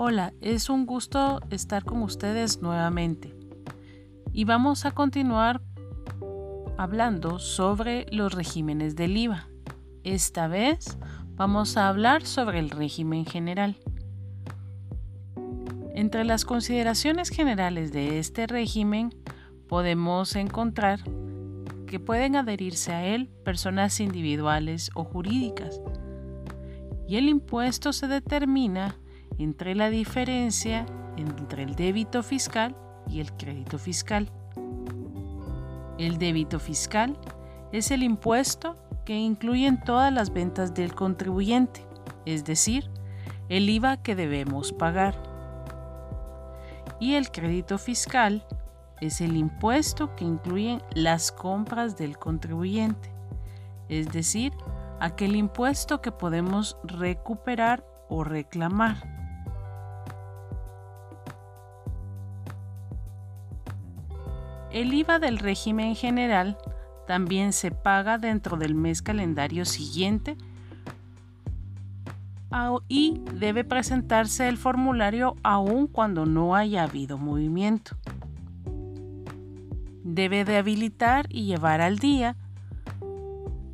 [0.00, 3.34] Hola, es un gusto estar con ustedes nuevamente.
[4.32, 5.60] Y vamos a continuar
[6.76, 9.48] hablando sobre los regímenes del IVA.
[10.04, 10.96] Esta vez
[11.34, 13.76] vamos a hablar sobre el régimen general.
[15.96, 19.10] Entre las consideraciones generales de este régimen
[19.66, 21.00] podemos encontrar
[21.88, 25.80] que pueden adherirse a él personas individuales o jurídicas.
[27.08, 28.94] Y el impuesto se determina
[29.38, 30.84] entre la diferencia
[31.16, 32.76] entre el débito fiscal
[33.08, 34.30] y el crédito fiscal.
[35.98, 37.18] El débito fiscal
[37.72, 41.84] es el impuesto que incluye todas las ventas del contribuyente,
[42.24, 42.90] es decir,
[43.48, 45.14] el IVA que debemos pagar.
[47.00, 48.46] Y el crédito fiscal
[49.00, 53.10] es el impuesto que incluye las compras del contribuyente,
[53.88, 54.52] es decir,
[55.00, 59.17] aquel impuesto que podemos recuperar o reclamar.
[64.70, 66.58] El IVA del régimen general
[67.06, 70.36] también se paga dentro del mes calendario siguiente
[72.88, 77.96] y debe presentarse el formulario aun cuando no haya habido movimiento.
[80.04, 82.36] Debe de habilitar y llevar al día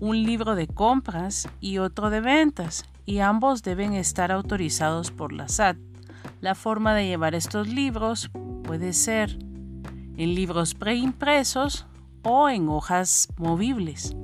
[0.00, 5.48] un libro de compras y otro de ventas y ambos deben estar autorizados por la
[5.48, 5.78] SAT.
[6.40, 8.30] La forma de llevar estos libros
[8.64, 9.38] puede ser
[10.16, 11.86] en libros preimpresos
[12.22, 14.16] o en hojas movibles.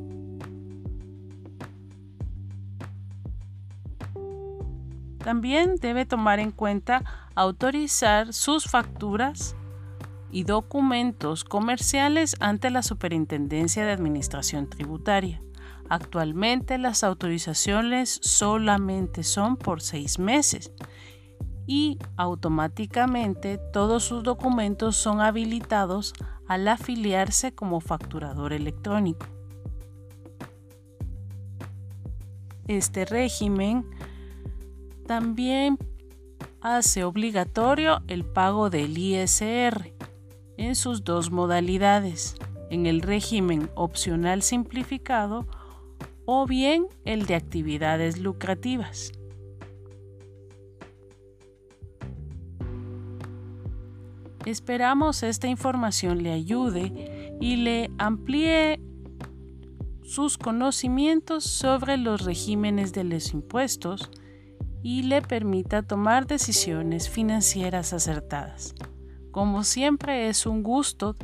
[5.19, 9.55] También debe tomar en cuenta autorizar sus facturas
[10.33, 15.41] y documentos comerciales ante la Superintendencia de Administración Tributaria.
[15.89, 20.73] Actualmente las autorizaciones solamente son por seis meses
[21.67, 26.13] y automáticamente todos sus documentos son habilitados
[26.47, 29.27] al afiliarse como facturador electrónico.
[32.67, 33.87] Este régimen
[35.07, 35.79] también
[36.61, 39.93] hace obligatorio el pago del ISR
[40.57, 42.37] en sus dos modalidades,
[42.71, 45.47] en el régimen opcional simplificado
[46.25, 49.13] o bien el de actividades lucrativas.
[54.45, 58.81] Esperamos esta información le ayude y le amplíe
[60.03, 64.11] sus conocimientos sobre los regímenes de los impuestos
[64.83, 68.75] y le permita tomar decisiones financieras acertadas.
[69.31, 71.17] Como siempre es un gusto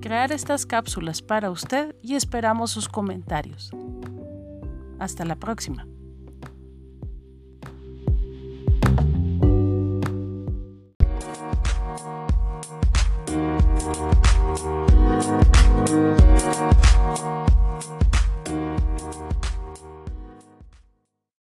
[0.00, 3.70] crear estas cápsulas para usted y esperamos sus comentarios.
[4.98, 5.86] Hasta la próxima.